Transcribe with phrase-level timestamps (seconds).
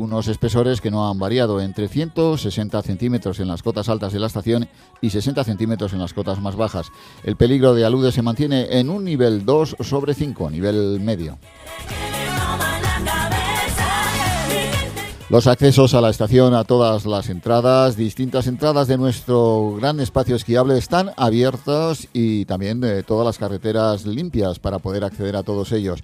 [0.00, 4.28] Unos espesores que no han variado entre 160 centímetros en las cotas altas de la
[4.28, 4.66] estación
[5.02, 6.90] y 60 centímetros en las cotas más bajas.
[7.22, 11.36] El peligro de alude se mantiene en un nivel 2 sobre 5, nivel medio.
[15.30, 20.34] Los accesos a la estación, a todas las entradas, distintas entradas de nuestro gran espacio
[20.34, 25.70] esquiable están abiertos y también de todas las carreteras limpias para poder acceder a todos
[25.70, 26.02] ellos.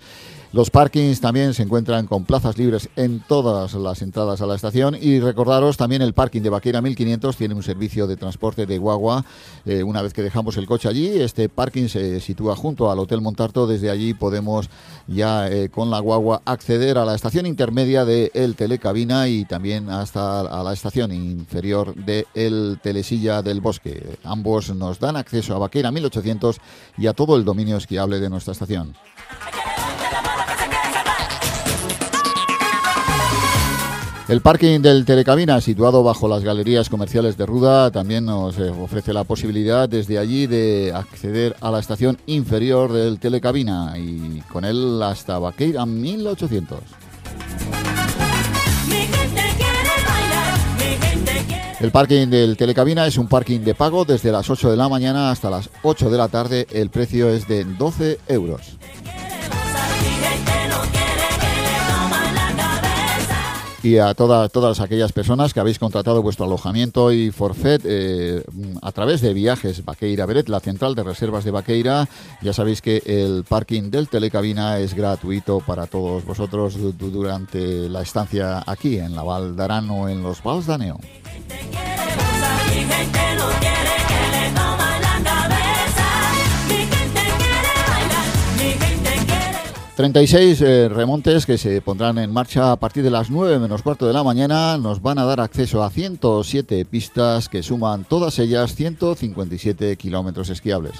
[0.56, 4.96] Los parkings también se encuentran con plazas libres en todas las entradas a la estación
[4.98, 9.26] y recordaros también el parking de Vaquera 1500 tiene un servicio de transporte de guagua.
[9.66, 13.20] Eh, una vez que dejamos el coche allí, este parking se sitúa junto al Hotel
[13.20, 13.66] Montarto.
[13.66, 14.70] Desde allí podemos
[15.06, 19.90] ya eh, con la guagua acceder a la estación intermedia de el Telecabina y también
[19.90, 24.16] hasta a la estación inferior de el Telesilla del Bosque.
[24.24, 26.56] Ambos nos dan acceso a Vaquera 1800
[26.96, 28.94] y a todo el dominio esquiable de nuestra estación.
[34.28, 39.12] El parking del Telecabina, situado bajo las galerías comerciales de Ruda, también nos eh, ofrece
[39.12, 45.00] la posibilidad desde allí de acceder a la estación inferior del Telecabina y con él
[45.00, 46.80] hasta Vaqueira 1800.
[51.78, 55.30] El parking del Telecabina es un parking de pago desde las 8 de la mañana
[55.30, 56.66] hasta las 8 de la tarde.
[56.72, 58.76] El precio es de 12 euros.
[63.86, 68.42] Y a todas todas aquellas personas que habéis contratado vuestro alojamiento y forfait eh,
[68.82, 72.08] a través de viajes Vaqueira Beret, la central de reservas de Vaqueira.
[72.42, 78.64] Ya sabéis que el parking del Telecabina es gratuito para todos vosotros durante la estancia
[78.66, 79.54] aquí en la Val
[79.88, 80.98] o en los Vals d'Aneo.
[89.96, 94.06] 36 eh, remontes que se pondrán en marcha a partir de las 9 menos cuarto
[94.06, 94.76] de la mañana.
[94.76, 100.92] Nos van a dar acceso a 107 pistas que suman todas ellas 157 kilómetros esquiables.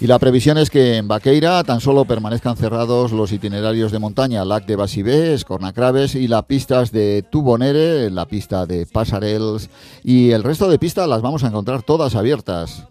[0.00, 4.44] Y la previsión es que en Vaqueira tan solo permanezcan cerrados los itinerarios de montaña
[4.44, 9.70] Lac de Basibé, Escornacraves y las pistas de Tubonere, la pista de Pasarels
[10.02, 12.84] y el resto de pistas las vamos a encontrar todas abiertas.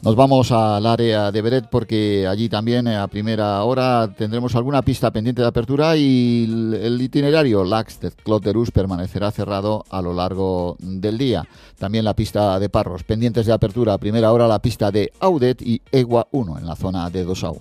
[0.00, 4.80] Nos vamos al área de Beret porque allí también eh, a primera hora tendremos alguna
[4.82, 6.44] pista pendiente de apertura y
[6.80, 8.12] el itinerario Lax de
[8.72, 11.48] permanecerá cerrado a lo largo del día.
[11.76, 15.60] También la pista de Parros, pendientes de apertura a primera hora la pista de Audet
[15.62, 17.60] y Egua 1 en la zona de Dosau.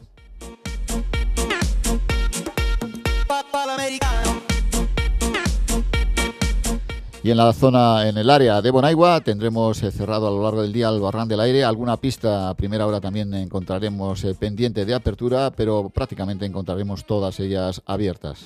[7.28, 10.62] Y en la zona, en el área de Bonaigua, tendremos eh, cerrado a lo largo
[10.62, 11.66] del día el barran del aire.
[11.66, 17.38] Alguna pista a primera hora también encontraremos eh, pendiente de apertura, pero prácticamente encontraremos todas
[17.42, 18.46] ellas abiertas.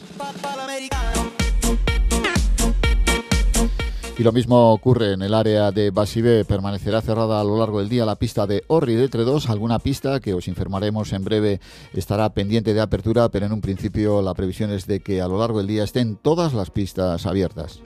[4.18, 7.90] Y lo mismo ocurre en el área de Basibé, permanecerá cerrada a lo largo del
[7.90, 11.62] día la pista de Orri de 2, alguna pista que os informaremos en breve
[11.94, 15.38] estará pendiente de apertura, pero en un principio la previsión es de que a lo
[15.38, 17.80] largo del día estén todas las pistas abiertas.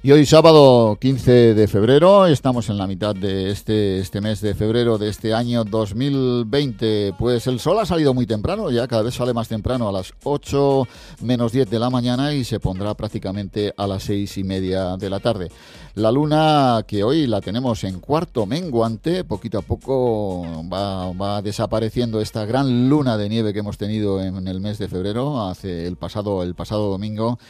[0.00, 4.54] Y hoy sábado 15 de febrero, estamos en la mitad de este, este mes de
[4.54, 7.14] febrero de este año 2020.
[7.18, 10.12] Pues el sol ha salido muy temprano, ya cada vez sale más temprano a las
[10.22, 10.86] 8
[11.22, 15.10] menos 10 de la mañana y se pondrá prácticamente a las 6 y media de
[15.10, 15.50] la tarde.
[15.98, 22.44] La luna que hoy la tenemos en cuarto menguante, poquito a poco va, desapareciendo esta
[22.44, 26.44] gran luna de nieve que hemos tenido en el mes de febrero, hace el pasado,
[26.44, 27.40] el pasado domingo.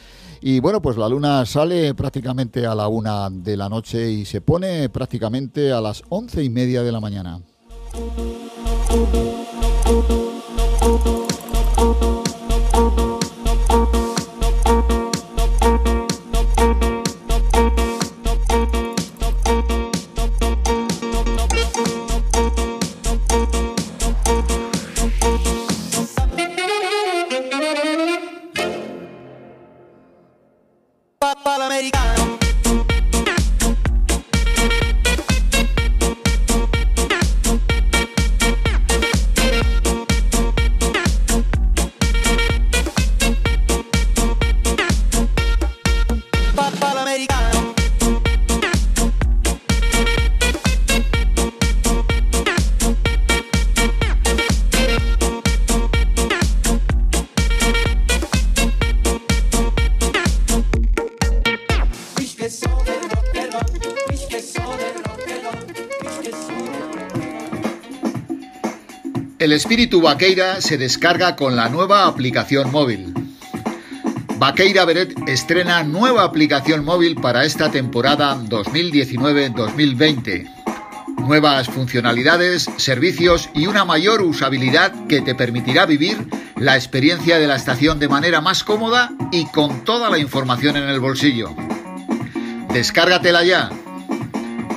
[0.41, 4.41] Y bueno, pues la luna sale prácticamente a la una de la noche y se
[4.41, 7.41] pone prácticamente a las once y media de la mañana.
[70.09, 73.13] Vaqueira se descarga con la nueva aplicación móvil.
[74.39, 80.51] Vaqueira Beret estrena nueva aplicación móvil para esta temporada 2019-2020.
[81.19, 86.17] Nuevas funcionalidades, servicios y una mayor usabilidad que te permitirá vivir
[86.55, 90.89] la experiencia de la estación de manera más cómoda y con toda la información en
[90.89, 91.55] el bolsillo.
[92.73, 93.69] Descárgatela ya.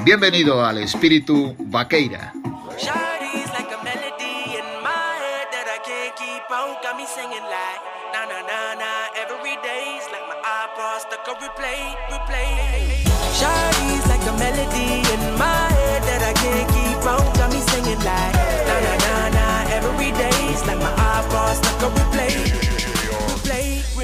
[0.05, 2.34] Bienvenido al espíritu Vaqueira.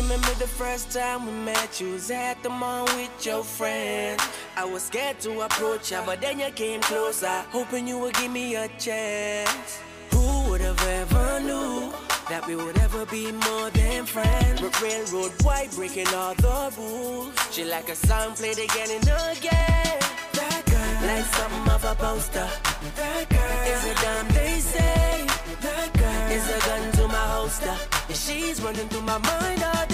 [0.09, 1.79] Remember the first time we met?
[1.83, 4.23] You was at the mall with your friends.
[4.57, 8.33] I was scared to approach ya, but then you came closer, hoping you would give
[8.33, 9.83] me a chance.
[10.13, 11.93] Who would have ever knew?
[12.31, 14.61] that we would ever be more than friends.
[14.63, 17.35] But railroad white breaking all the rules.
[17.51, 19.99] She like a song played again and again.
[20.33, 22.49] That girl, like something off a poster.
[22.97, 25.27] That girl is a damn they say.
[25.61, 27.77] That girl is a gun to my holster.
[28.09, 29.88] And she's running through my mind all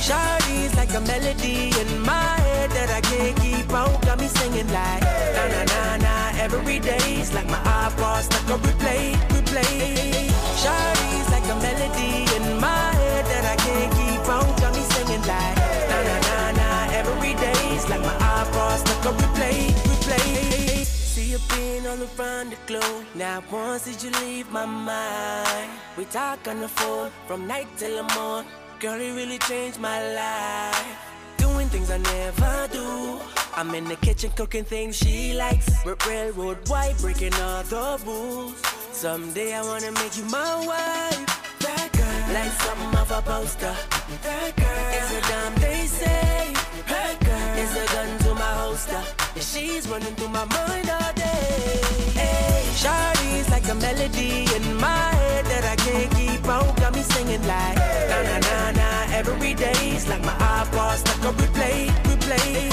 [0.00, 4.00] Shawty's like a melody in my head that I can't keep on.
[4.00, 5.02] Got me singing like
[5.36, 6.14] na na na na.
[6.40, 10.32] Every day's like my iPod stuck on replay, replay.
[10.62, 14.46] Shawty's like a melody in my head that I can't keep on.
[14.60, 15.56] Got me singing like
[15.90, 16.68] na na na na.
[17.00, 20.84] Every day's like my iPod stuck on replay, replay.
[20.84, 23.04] See you being all around the globe.
[23.14, 25.70] Now once did you leave my mind?
[25.96, 28.50] We talk on the phone from night till the morning.
[28.80, 30.96] Girl, it really changed my life.
[31.36, 33.20] Doing things I never do.
[33.54, 35.68] I'm in the kitchen cooking things she likes.
[36.06, 38.56] Railroad white, breaking all the rules.
[38.92, 41.26] Someday I wanna make you my wife.
[41.58, 43.76] That girl, like something off a poster.
[44.22, 46.54] That girl is a damn they say.
[46.88, 49.19] That girl is a gun to my holster.
[49.40, 51.80] And she's running through my mind all day.
[52.12, 56.74] Hey, Shawty's like a melody in my head that I can't keep on.
[56.74, 57.78] Got me singing like
[58.10, 59.16] na na na na.
[59.16, 62.68] Every day's like my iPod stuck on replay, replay.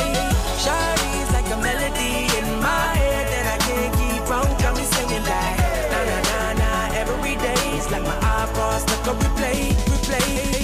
[0.60, 4.48] Shawty's like a melody in my head that I can't keep on.
[4.60, 6.96] Got me singing like na na na na.
[7.00, 10.57] Every day's like my iPod stuck on replay, replay.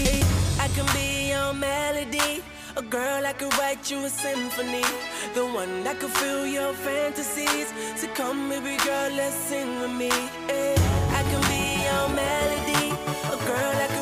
[2.75, 4.81] A girl I could write you a symphony.
[5.35, 7.67] The one that could fill your fantasies.
[7.95, 10.09] So come, baby girl, let's sing with me.
[10.49, 10.75] eh.
[11.19, 12.85] I can be your melody.
[13.35, 13.92] A girl that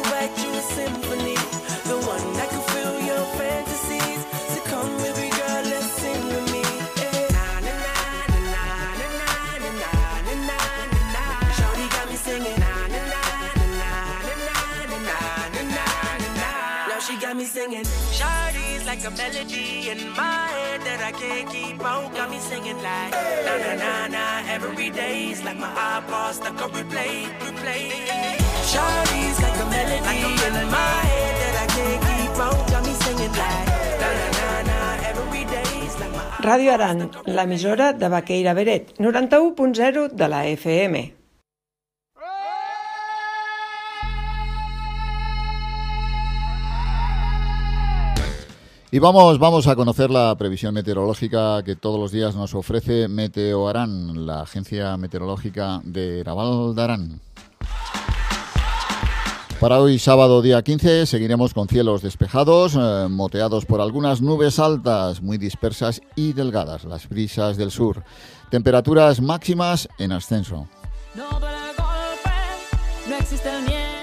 [18.92, 22.12] like a melody in my head that I can't keep on.
[22.14, 23.14] Got me singing like
[23.48, 24.26] na na na na.
[24.56, 27.14] Every day's like my iPod stuck on replay,
[27.46, 27.84] replay.
[28.72, 30.18] Shawty's like a melody
[30.48, 32.58] in my head that I can't keep on.
[32.72, 33.68] Got me singing like
[34.02, 34.80] na na na na.
[35.12, 37.00] Every day's like my Ràdio Aran,
[37.38, 41.21] l'emissora de Baqueira Beret, 91.0 de la FM.
[48.94, 54.26] Y vamos, vamos a conocer la previsión meteorológica que todos los días nos ofrece Meteoarán,
[54.26, 57.22] la agencia meteorológica de Raval de Arán.
[59.62, 65.22] Para hoy, sábado día 15, seguiremos con cielos despejados, eh, moteados por algunas nubes altas,
[65.22, 68.04] muy dispersas y delgadas, las brisas del sur.
[68.50, 70.68] Temperaturas máximas en ascenso.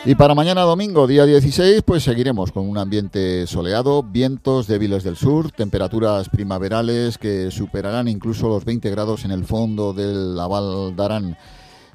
[0.04, 5.16] Y para mañana domingo, día 16, pues seguiremos con un ambiente soleado, vientos débiles del
[5.16, 11.36] sur, temperaturas primaverales que superarán incluso los 20 grados en el fondo del Laval Darán.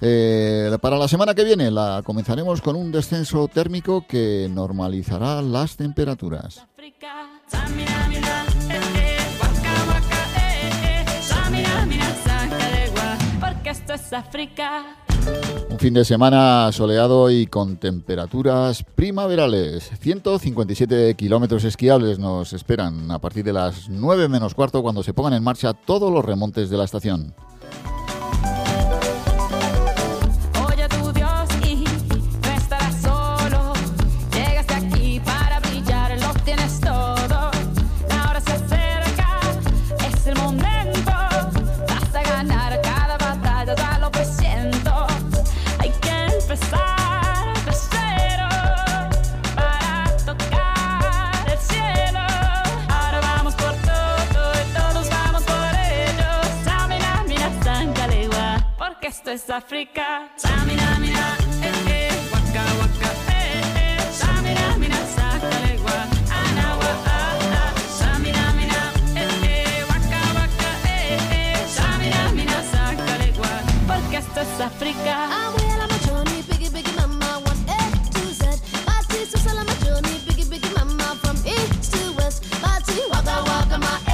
[0.01, 5.77] Eh, para la semana que viene la comenzaremos con un descenso térmico que normalizará las
[5.77, 6.67] temperaturas.
[13.83, 14.95] Esto es África.
[15.69, 19.91] Un fin de semana soleado y con temperaturas primaverales.
[19.99, 25.33] 157 kilómetros esquiables nos esperan a partir de las 9 menos cuarto cuando se pongan
[25.33, 27.33] en marcha todos los remontes de la estación.
[59.33, 60.29] Es África.
[60.37, 63.97] Samina, mina, eh, eh, waka, waka, eh, eh.
[64.19, 65.99] Samina, mina, sakalegua,
[66.41, 67.71] anawa, ah, ah.
[67.99, 68.81] Samina, mina,
[69.15, 71.67] eh, eh, waka, waka, eh, eh.
[71.77, 73.51] Samina, mina, sakalegua,
[73.87, 75.15] porque esto es África.
[75.89, 77.81] My journey, biggie, biggie mama, one A
[78.13, 78.41] to Z.
[79.49, 82.43] On my journey, biggie, biggie mama, from east to west.
[82.61, 84.12] Party, waka, waka, eh, eh,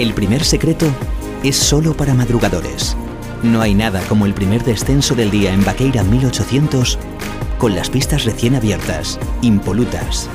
[0.00, 0.86] El primer secreto
[1.42, 2.96] es solo para madrugadores.
[3.42, 6.98] No hay nada como el primer descenso del día en Vaqueira 1800
[7.58, 10.30] con las pistas recién abiertas, impolutas,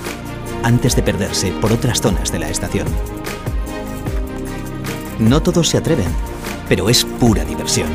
[0.61, 2.85] antes de perderse por otras zonas de la estación.
[5.17, 6.09] No todos se atreven,
[6.69, 7.89] pero es pura diversión.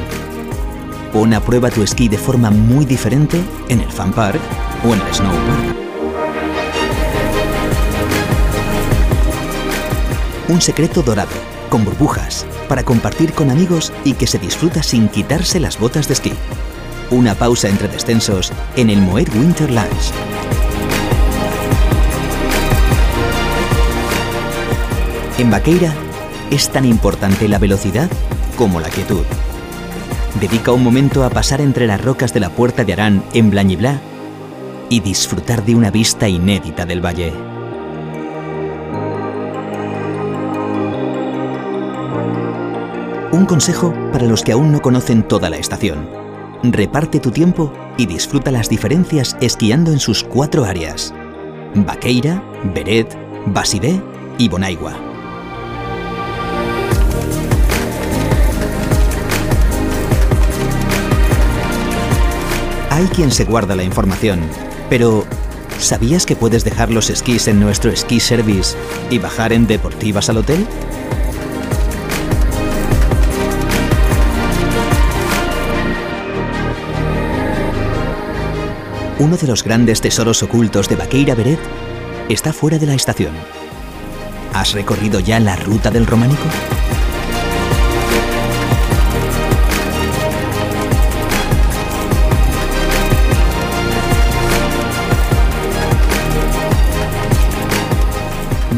[1.12, 4.40] Pon a prueba tu esquí de forma muy diferente en el Fan Park
[4.84, 5.76] o en el Snow Park.
[10.48, 15.58] Un secreto dorado, con burbujas, para compartir con amigos y que se disfruta sin quitarse
[15.58, 16.32] las botas de esquí.
[17.10, 20.12] Una pausa entre descensos en el Moet Winter Lounge.
[25.38, 25.94] En Vaqueira
[26.50, 28.10] es tan importante la velocidad
[28.56, 29.24] como la quietud.
[30.38, 34.00] Dedica un momento a pasar entre las rocas de la Puerta de Arán en Blañiblá
[34.90, 37.32] y disfrutar de una vista inédita del valle.
[43.40, 46.06] Un consejo para los que aún no conocen toda la estación.
[46.62, 51.14] Reparte tu tiempo y disfruta las diferencias esquiando en sus cuatro áreas.
[51.74, 52.44] Vaqueira,
[52.74, 53.16] Beret,
[53.46, 53.98] Basibé
[54.36, 54.92] y Bonaigua.
[62.90, 64.40] Hay quien se guarda la información,
[64.90, 65.24] pero
[65.78, 68.76] ¿sabías que puedes dejar los esquís en nuestro esquí service
[69.08, 70.66] y bajar en deportivas al hotel?
[79.20, 81.60] Uno de los grandes tesoros ocultos de Vaqueira Beret
[82.30, 83.34] está fuera de la estación.
[84.54, 86.40] ¿Has recorrido ya la ruta del románico?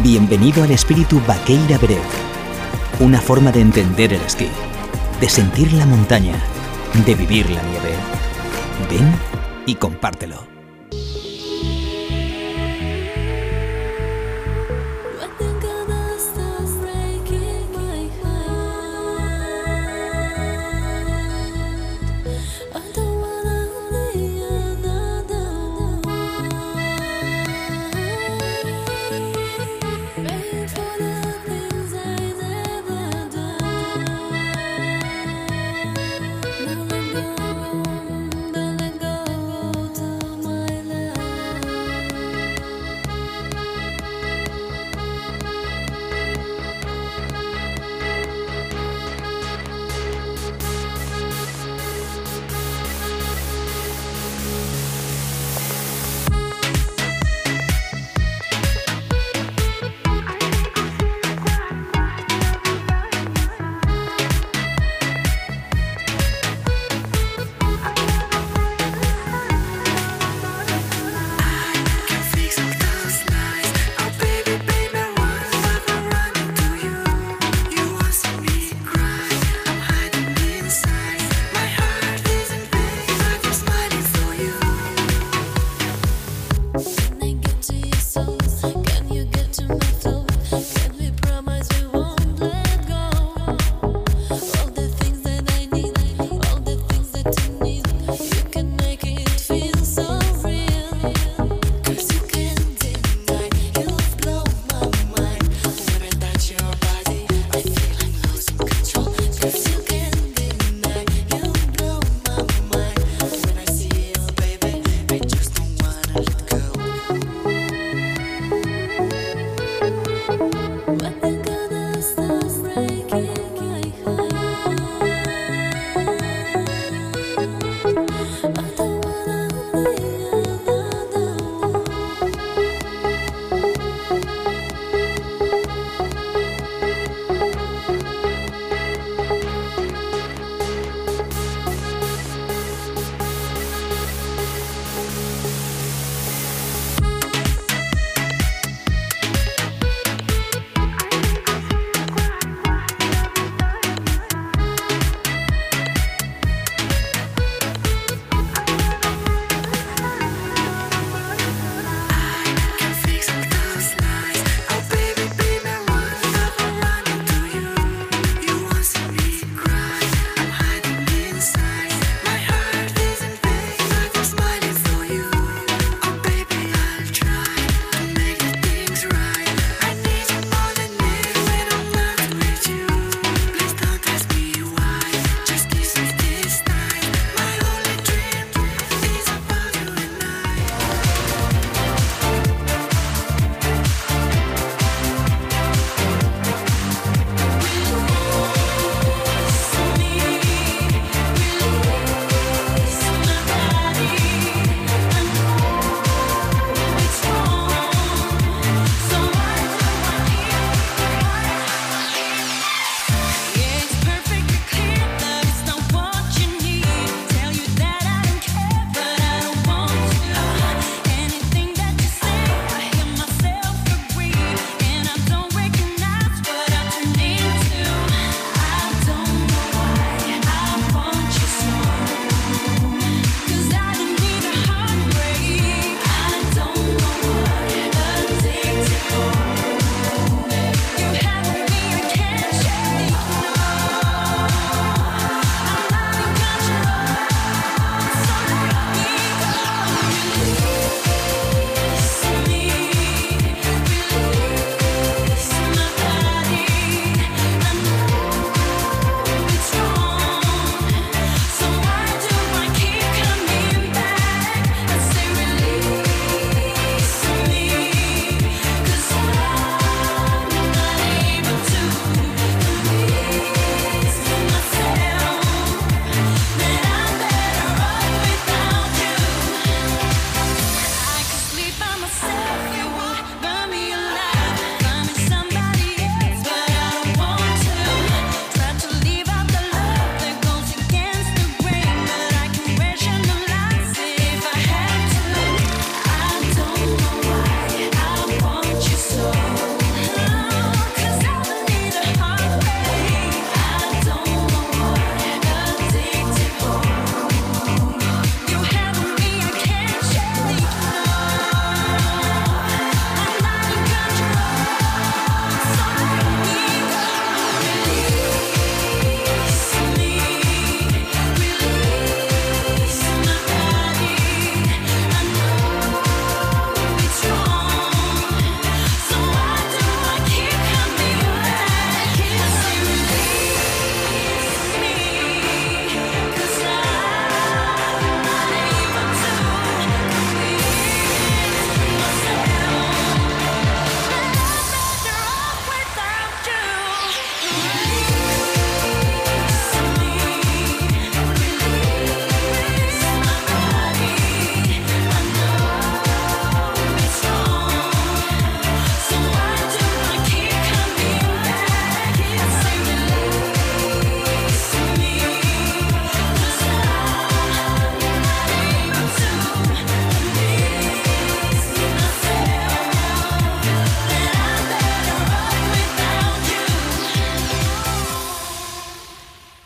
[0.03, 2.03] Bienvenido al espíritu Vaqueira Beret.
[2.99, 4.49] Una forma de entender el esquí,
[5.21, 6.35] de sentir la montaña,
[7.07, 7.95] de vivir la nieve.
[8.91, 9.32] Ven
[9.67, 10.52] y compártelo.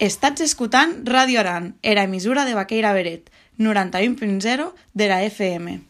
[0.07, 5.81] Estats escoltant Radio Aran, era emissora de Vaqueira Beret, 91.0 de la FM.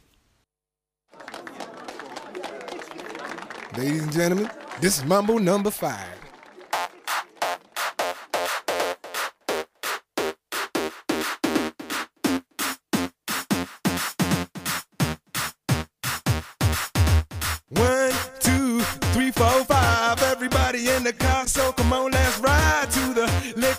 [3.76, 4.48] Ladies and gentlemen,
[4.81, 6.15] this is Mambo number 5.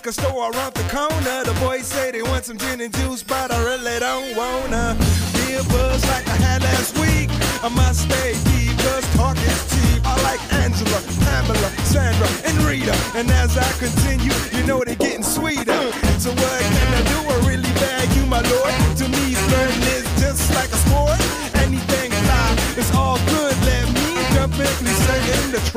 [0.08, 1.44] Liquor store around the corner.
[1.44, 4.96] The boys say they want some gin and juice, but I really don't wanna
[5.34, 7.28] be a buzz like I had last week.
[7.62, 10.00] I must stay deep, cause talk is cheap.
[10.06, 12.96] I like Angela, Pamela, Sandra, and Rita.
[13.14, 15.82] And as I continue, you know they're getting sweeter.
[16.18, 17.18] So what can I do?
[17.28, 18.74] I really bag you, my lord.
[19.00, 21.20] To me, flirting is just like a sport.
[21.64, 23.54] Anything fly, it's all good.
[23.68, 25.27] Let me jump in, please the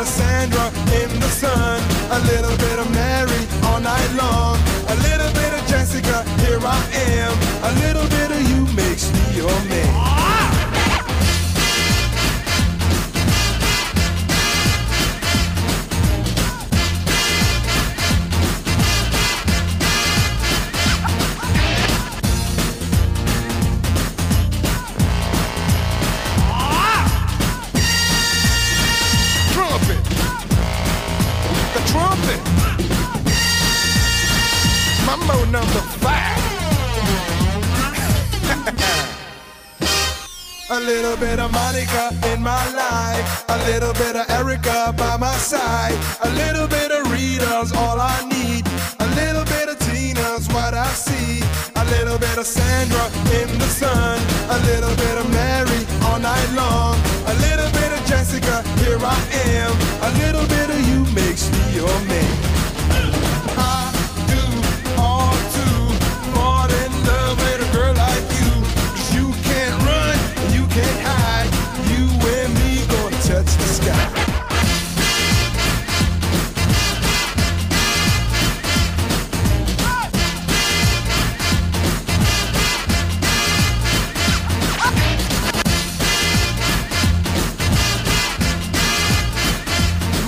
[0.00, 0.66] bit of Sandra
[1.02, 1.80] in the sun.
[2.10, 4.56] A little bit of Mary all night long.
[4.88, 7.32] A little bit of Jessica, here I am.
[7.64, 8.19] A little bit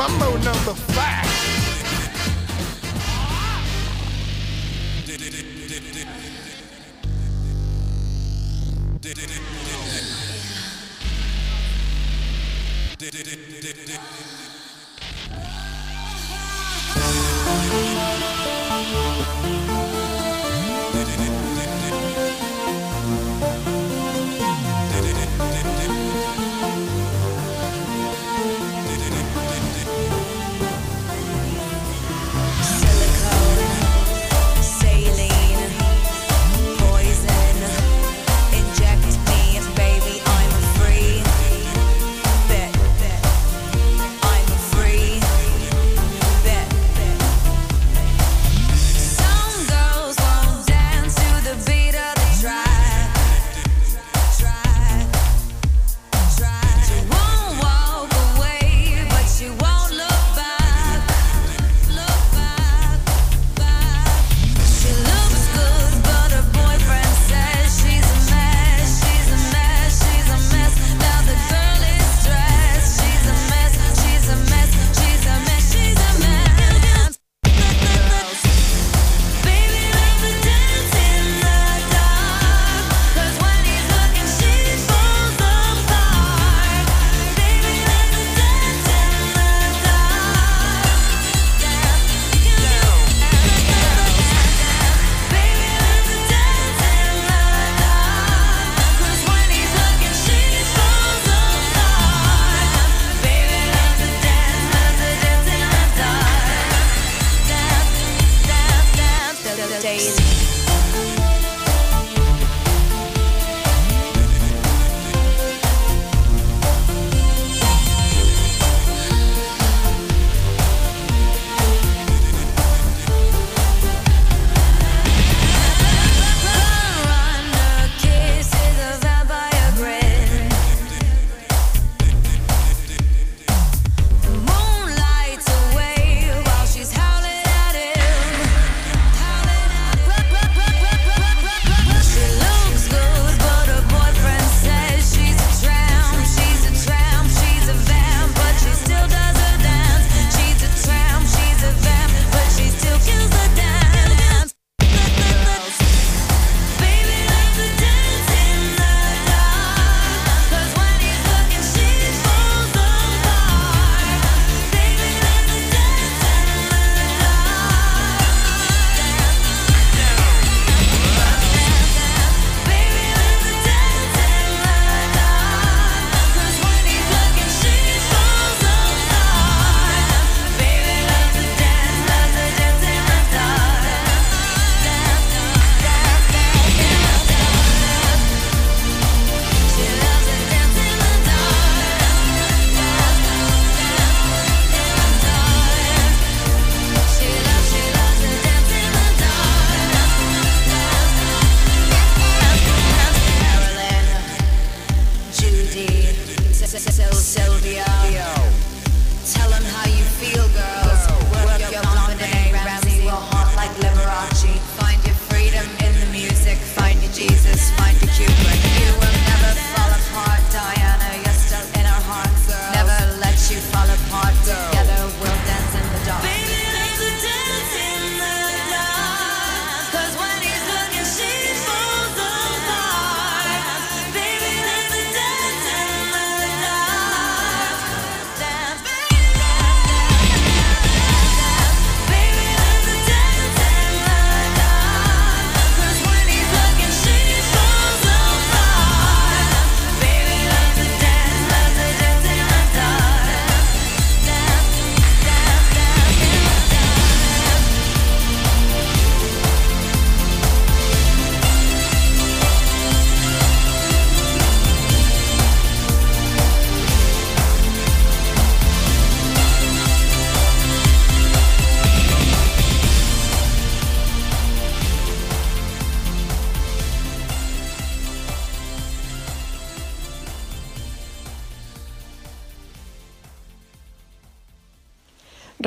[0.02, 1.31] Mambo number five.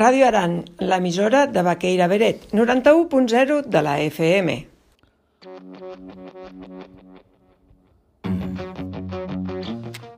[0.05, 0.51] Ràdio Aran,
[0.85, 4.67] l'emissora de Baqueira Beret, 91.0 de la FM.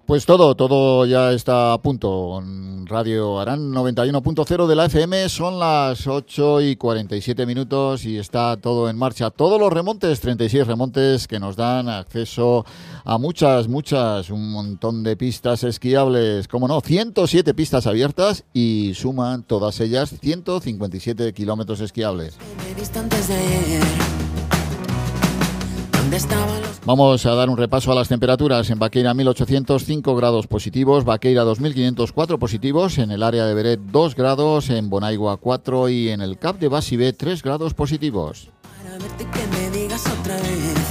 [0.05, 2.41] Pues todo, todo ya está a punto.
[2.87, 8.89] Radio Arán 91.0 de la FM son las 8 y 47 minutos y está todo
[8.89, 9.29] en marcha.
[9.29, 12.65] Todos los remontes, 36 remontes que nos dan acceso
[13.03, 16.47] a muchas, muchas, un montón de pistas esquiables.
[16.47, 22.37] Como no, 107 pistas abiertas y suman todas ellas 157 kilómetros esquiables.
[26.85, 28.69] Vamos a dar un repaso a las temperaturas.
[28.69, 34.69] En Baqueira 1805 grados positivos, Baqueira 2504 positivos, en el área de Beret 2 grados,
[34.69, 38.49] en Bonaigua 4 y en el Cap de Basibé 3 grados positivos.
[38.77, 40.86] para verte que me digas otra vez?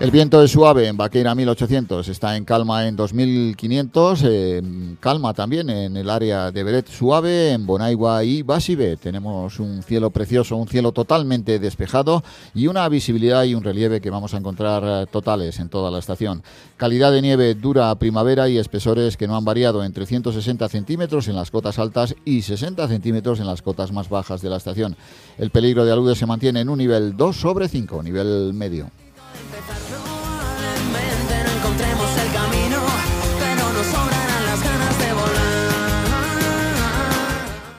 [0.00, 4.62] El viento es suave en Baqueira 1800, está en calma en 2500, eh,
[4.98, 8.96] calma también en el área de Beret suave, en Bonaigua y Basibé.
[8.96, 14.08] Tenemos un cielo precioso, un cielo totalmente despejado y una visibilidad y un relieve que
[14.08, 16.42] vamos a encontrar eh, totales en toda la estación.
[16.78, 21.36] Calidad de nieve dura primavera y espesores que no han variado entre 160 centímetros en
[21.36, 24.96] las cotas altas y 60 centímetros en las cotas más bajas de la estación.
[25.36, 28.90] El peligro de alude se mantiene en un nivel 2 sobre 5, nivel medio.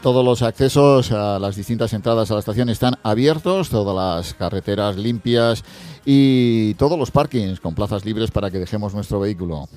[0.02, 4.98] Todos los accesos a las distintas entradas a la estación están abiertos, todas las carreteras
[4.98, 5.64] limpias
[6.06, 9.70] y todos los parkings con plazas libres para que dejemos nuestro vehículo.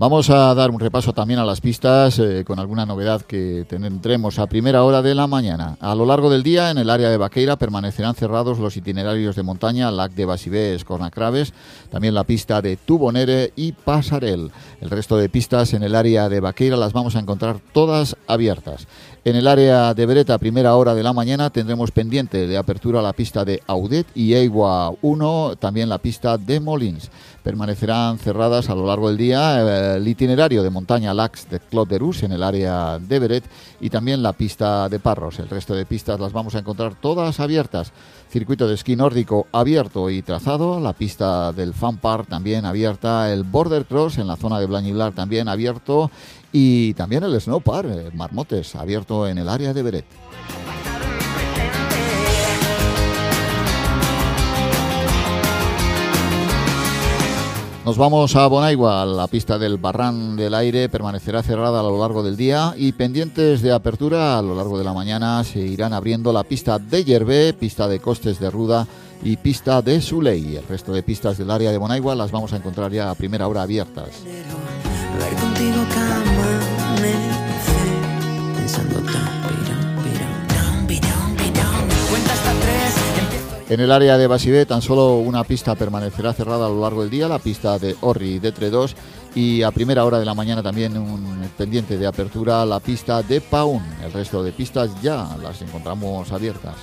[0.00, 4.38] Vamos a dar un repaso también a las pistas eh, con alguna novedad que tendremos
[4.38, 5.76] a primera hora de la mañana.
[5.78, 9.42] A lo largo del día, en el área de Baqueira, permanecerán cerrados los itinerarios de
[9.42, 11.52] montaña Lac de Basibés, Cornacraves,
[11.90, 14.50] también la pista de Tubonere y Pasarel.
[14.80, 18.88] El resto de pistas en el área de Baqueira las vamos a encontrar todas abiertas.
[19.22, 23.02] En el área de Bereta, a primera hora de la mañana, tendremos pendiente de apertura
[23.02, 27.10] la pista de Audet y Eigua 1, también la pista de Molins.
[27.42, 31.88] Permanecerán cerradas a lo largo del día eh, el itinerario de montaña Lax de Clot
[31.90, 33.44] de Rus en el área de Beret
[33.80, 35.38] y también la pista de Parros.
[35.38, 37.92] El resto de pistas las vamos a encontrar todas abiertas.
[38.30, 43.42] Circuito de esquí nórdico abierto y trazado, la pista del Fan Park también abierta, el
[43.42, 46.10] Border Cross en la zona de Blañiblar también abierto
[46.52, 50.06] y también el Snow Park, eh, Marmotes, abierto en el área de Beret.
[57.84, 62.22] Nos vamos a Bonaigua, la pista del Barran del Aire permanecerá cerrada a lo largo
[62.22, 66.32] del día y pendientes de apertura a lo largo de la mañana se irán abriendo
[66.32, 68.86] la pista de Yerbé, pista de Costes de Ruda
[69.24, 70.56] y pista de Suley.
[70.56, 73.48] El resto de pistas del área de Bonaigua las vamos a encontrar ya a primera
[73.48, 74.10] hora abiertas.
[83.70, 87.10] En el área de Basibé tan solo una pista permanecerá cerrada a lo largo del
[87.10, 88.96] día, la pista de Orri de 2
[89.36, 93.40] y a primera hora de la mañana también un pendiente de apertura la pista de
[93.40, 93.80] Paun.
[94.04, 96.74] El resto de pistas ya las encontramos abiertas.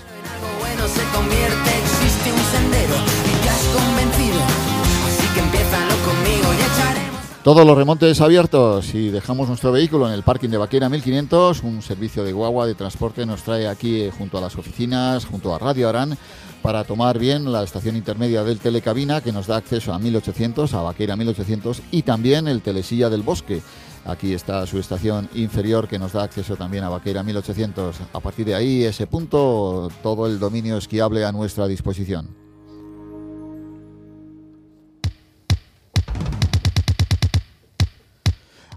[7.48, 11.64] Todos los remontes abiertos y dejamos nuestro vehículo en el parking de Vaquera 1500.
[11.64, 15.56] Un servicio de guagua de transporte nos trae aquí eh, junto a las oficinas, junto
[15.56, 16.18] a Radio Arán,
[16.62, 20.82] para tomar bien la estación intermedia del Telecabina que nos da acceso a 1800, a
[20.82, 23.62] Vaquera 1800 y también el Telesilla del Bosque.
[24.04, 27.96] Aquí está su estación inferior que nos da acceso también a Vaquera 1800.
[28.12, 32.47] A partir de ahí, ese punto, todo el dominio esquiable a nuestra disposición.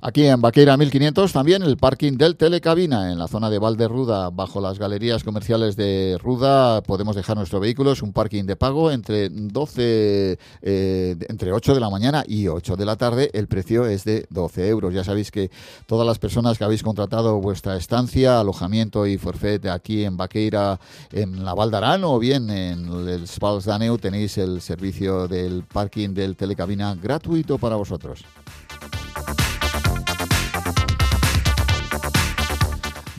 [0.02, 4.58] Aquí en Vaqueira 1500 también el parking del Telecabina en la zona de Valderruda, bajo
[4.58, 9.28] las galerías comerciales de Ruda, podemos dejar nuestro vehículo, es un parking de pago entre
[9.28, 14.04] 12, eh, entre 8 de la mañana y 8 de la tarde, el precio es
[14.04, 14.94] de 12 euros.
[14.94, 15.50] Ya sabéis que
[15.84, 20.80] todas las personas que habéis contratado vuestra estancia, alojamiento y forfait aquí en Vaqueira,
[21.12, 26.36] en la Valdarán o bien en el Spals Daneu, tenéis el servicio del parking del
[26.36, 28.24] Telecabina gratuito para vosotros.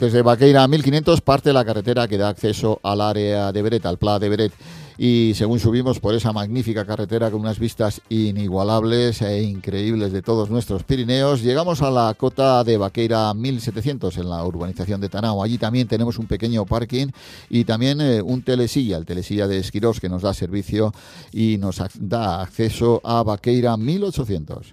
[0.02, 4.18] Desde Vaqueira 1500 parte la carretera que da acceso al área de Beret, al Pla
[4.18, 4.52] de Beret.
[4.98, 10.50] Y según subimos por esa magnífica carretera con unas vistas inigualables e increíbles de todos
[10.50, 15.40] nuestros Pirineos, llegamos a la cota de Vaqueira 1700 en la urbanización de Tanao.
[15.40, 17.06] Allí también tenemos un pequeño parking
[17.48, 20.92] y también eh, un telesilla, el telesilla de Esquirós que nos da servicio
[21.30, 24.66] y nos da acceso a Vaqueira 1800.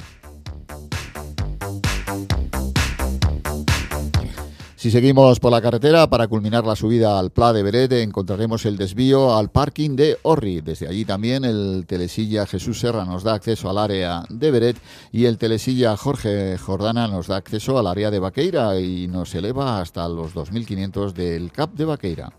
[4.80, 8.78] Si seguimos por la carretera para culminar la subida al Pla de Beret, encontraremos el
[8.78, 10.62] desvío al parking de Orri.
[10.62, 14.78] Desde allí también el telesilla Jesús Serra nos da acceso al área de Beret
[15.12, 19.82] y el telesilla Jorge Jordana nos da acceso al área de Vaqueira y nos eleva
[19.82, 22.32] hasta los 2500 del CAP de Vaqueira.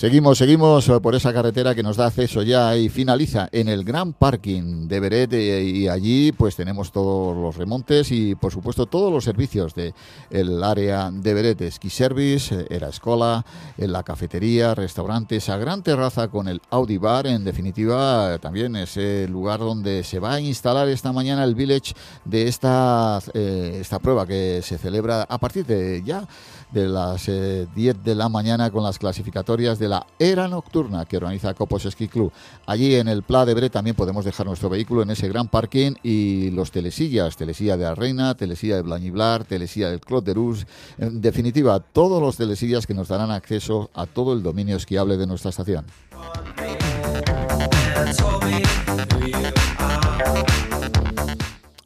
[0.00, 3.84] Seguimos, seguimos eh, por esa carretera que nos da acceso ya y finaliza en el
[3.84, 8.86] gran parking de Beret eh, y allí pues tenemos todos los remontes y por supuesto
[8.86, 9.92] todos los servicios de
[10.30, 13.44] el área de Beret, Ski Service, eh, Era Escola,
[13.76, 19.28] en la cafetería, restaurante, esa gran terraza con el Audi Bar, en definitiva también ese
[19.28, 21.92] lugar donde se va a instalar esta mañana el village
[22.24, 26.26] de esta, esta prueba que se celebra a partir de ya
[26.72, 31.16] de las eh, 10 de la mañana con las clasificatorias de la Era Nocturna que
[31.16, 32.32] organiza Copos Ski Club.
[32.66, 35.92] Allí en el Pla de Bre también podemos dejar nuestro vehículo en ese gran parking
[36.02, 40.66] y los telesillas, telesilla de la telesilla de Blañiblar, telesilla del Clot de Rus,
[40.98, 45.26] en definitiva, todos los telesillas que nos darán acceso a todo el dominio esquiable de
[45.26, 45.84] nuestra estación.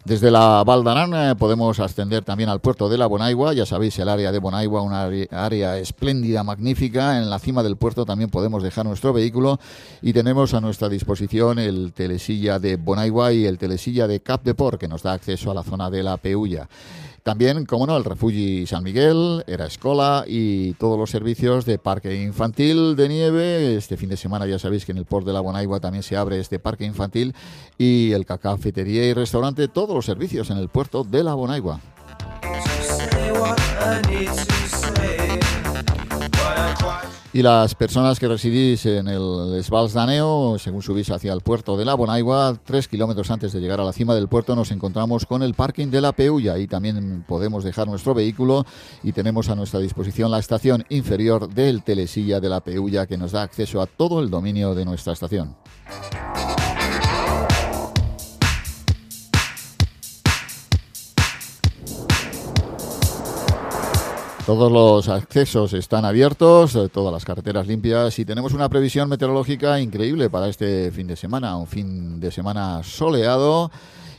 [0.04, 4.10] Desde la Valdarán eh, podemos ascender también al puerto de la Bonaigua, ya sabéis el
[4.10, 8.84] área de Bonaigua, una área espléndida, magnífica, en la cima del puerto también podemos dejar
[8.84, 9.58] nuestro vehículo
[10.02, 14.54] y tenemos a nuestra disposición el telesilla de Bonaigua y el telesilla de Cap de
[14.54, 16.68] Port que nos da acceso a la zona de la Peulla.
[17.24, 22.22] También, como no, el Refugi San Miguel, Era Escola y todos los servicios de parque
[22.22, 23.76] infantil de nieve.
[23.76, 26.18] Este fin de semana ya sabéis que en el Port de la Bonaigua también se
[26.18, 27.34] abre este parque infantil
[27.78, 31.80] y el cafetería y restaurante, todos los servicios en el puerto de la Bonaigua.
[37.34, 41.84] Y las personas que residís en el Esbals Daneo, según subís hacia el puerto de
[41.84, 45.42] la Bonaigua, tres kilómetros antes de llegar a la cima del puerto, nos encontramos con
[45.42, 46.52] el parking de la Peulla.
[46.52, 48.64] Ahí también podemos dejar nuestro vehículo
[49.02, 53.32] y tenemos a nuestra disposición la estación inferior del Telesilla de la Peulla, que nos
[53.32, 55.56] da acceso a todo el dominio de nuestra estación.
[64.46, 69.80] Todos los accesos están abiertos, eh, todas las carreteras limpias y tenemos una previsión meteorológica
[69.80, 73.70] increíble para este fin de semana, un fin de semana soleado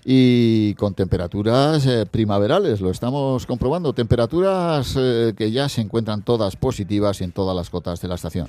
[0.04, 6.56] y con temperaturas eh, primaverales, lo estamos comprobando, temperaturas eh, que ya se encuentran todas
[6.56, 8.48] positivas en todas las cotas de la estación.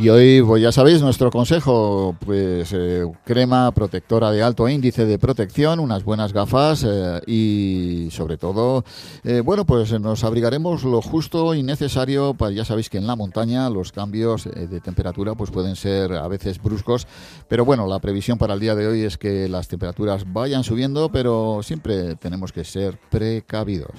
[0.00, 5.18] Y hoy, pues ya sabéis, nuestro consejo, pues eh, crema protectora de alto índice de
[5.18, 8.82] protección, unas buenas gafas eh, y sobre todo,
[9.24, 13.68] eh, bueno, pues nos abrigaremos lo justo y necesario, ya sabéis que en la montaña
[13.68, 17.06] los cambios de temperatura pues pueden ser a veces bruscos,
[17.46, 21.10] pero bueno, la previsión para el día de hoy es que las temperaturas vayan subiendo,
[21.12, 23.92] pero siempre tenemos que ser precavidos.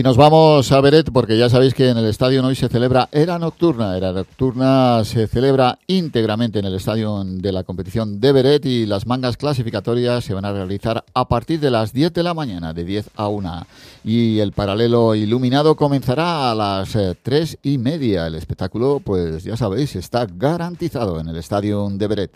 [0.00, 3.10] Y nos vamos a Beret porque ya sabéis que en el estadio hoy se celebra
[3.12, 3.98] Era Nocturna.
[3.98, 9.06] Era Nocturna se celebra íntegramente en el estadio de la competición de Beret y las
[9.06, 12.84] mangas clasificatorias se van a realizar a partir de las 10 de la mañana, de
[12.84, 13.66] 10 a 1.
[14.02, 18.26] Y el paralelo iluminado comenzará a las eh, 3 y media.
[18.26, 22.30] El espectáculo, pues ya sabéis, está garantizado en el estadio de Beret.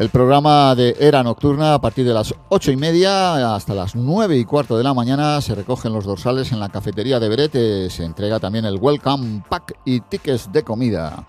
[0.00, 4.38] El programa de Era Nocturna a partir de las ocho y media hasta las nueve
[4.38, 7.90] y cuarto de la mañana se recogen los dorsales en la cafetería de Berete.
[7.90, 11.26] Se entrega también el Welcome Pack y tickets de comida.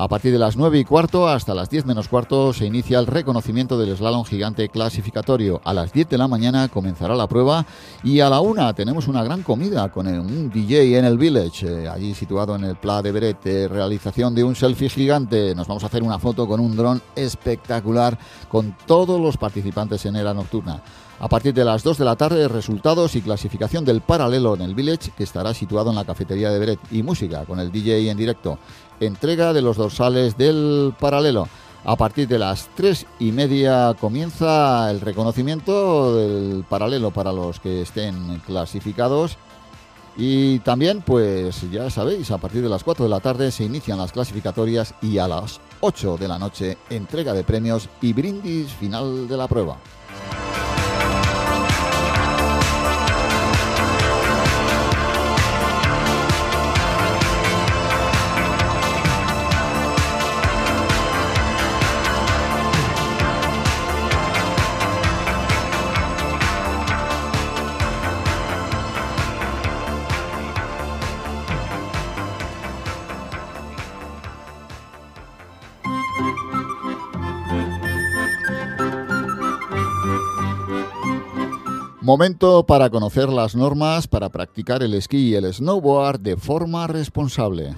[0.00, 3.06] A partir de las nueve y cuarto hasta las 10 menos cuarto se inicia el
[3.08, 5.60] reconocimiento del slalom gigante clasificatorio.
[5.64, 7.66] A las 10 de la mañana comenzará la prueba
[8.04, 11.88] y a la una tenemos una gran comida con un DJ en el Village, eh,
[11.88, 15.52] allí situado en el Pla de Beret, eh, realización de un selfie gigante.
[15.56, 18.16] Nos vamos a hacer una foto con un dron espectacular
[18.48, 20.80] con todos los participantes en era nocturna.
[21.20, 24.76] A partir de las 2 de la tarde, resultados y clasificación del paralelo en el
[24.76, 28.16] Village, que estará situado en la cafetería de Beret, y música con el DJ en
[28.16, 28.60] directo.
[29.00, 31.48] Entrega de los dorsales del paralelo.
[31.84, 37.82] A partir de las 3 y media comienza el reconocimiento del paralelo para los que
[37.82, 39.36] estén clasificados.
[40.16, 43.98] Y también, pues ya sabéis, a partir de las 4 de la tarde se inician
[43.98, 49.28] las clasificatorias y a las 8 de la noche entrega de premios y brindis final
[49.28, 49.76] de la prueba.
[82.08, 87.74] Momento para conocer las normas para practicar el esquí y el snowboard de forma responsable.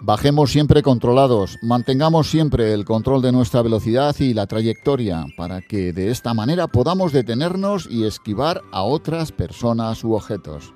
[0.00, 5.92] Bajemos siempre controlados, mantengamos siempre el control de nuestra velocidad y la trayectoria para que
[5.92, 10.74] de esta manera podamos detenernos y esquivar a otras personas u objetos.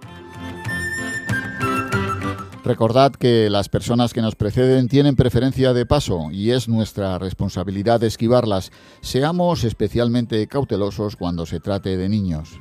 [2.67, 8.03] Recordad que las personas que nos preceden tienen preferencia de paso y es nuestra responsabilidad
[8.03, 8.73] esquivarlas.
[9.01, 12.59] Seamos especialmente cautelosos cuando se trate de niños.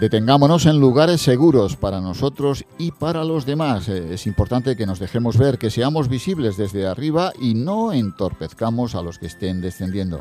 [0.00, 3.90] Detengámonos en lugares seguros para nosotros y para los demás.
[3.90, 8.94] Eh, Es importante que nos dejemos ver, que seamos visibles desde arriba y no entorpezcamos
[8.94, 10.20] a los que estén descendiendo.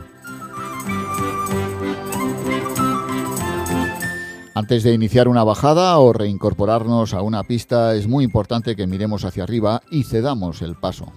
[4.62, 9.26] Antes de iniciar una bajada o reincorporarnos a una pista es muy importante que miremos
[9.26, 11.12] hacia arriba y cedamos el paso.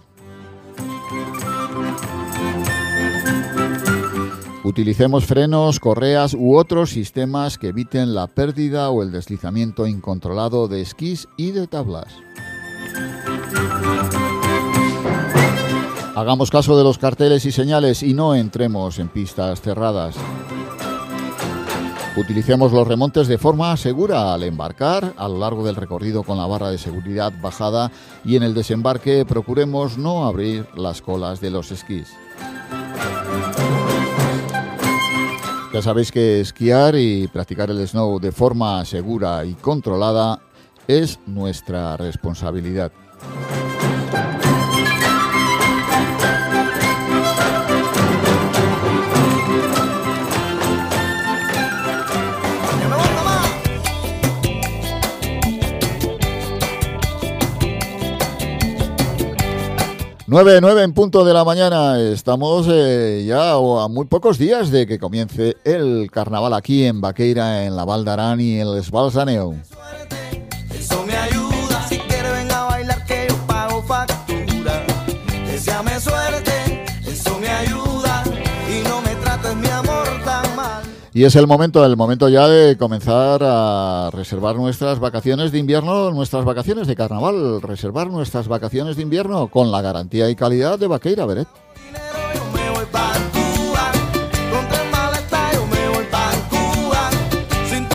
[4.65, 10.81] Utilicemos frenos, correas u otros sistemas que eviten la pérdida o el deslizamiento incontrolado de
[10.81, 12.15] esquís y de tablas.
[16.17, 20.17] Hagamos caso de los carteles y señales y no entremos en pistas cerradas.
[22.17, 26.47] Utilicemos los remontes de forma segura al embarcar, a lo largo del recorrido con la
[26.47, 27.91] barra de seguridad bajada
[28.25, 32.15] y en el desembarque procuremos no abrir las colas de los esquís.
[35.73, 40.41] Ya sabéis que esquiar y practicar el snow de forma segura y controlada
[40.87, 42.93] es nuestra responsabilidad.
[60.35, 61.97] Nueve, nueve en punto de la mañana.
[62.01, 67.67] Estamos eh, ya a muy pocos días de que comience el carnaval aquí en Baqueira,
[67.67, 69.55] en la Val d'Aran y en el Esbalsaneu.
[81.17, 86.11] Y es el momento, el momento ya de comenzar a reservar nuestras vacaciones de invierno,
[86.11, 90.89] nuestras vacaciones de carnaval, reservar nuestras vacaciones de invierno con la garantía y calidad de
[90.89, 91.47] Baqueira Beret.